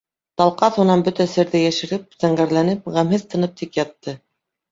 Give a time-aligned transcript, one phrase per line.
[0.41, 4.17] Талҡаҫ унан бөтә серҙе йәшереп, зәңгәрләнеп, ғәмһеҙ тынып тик ятты.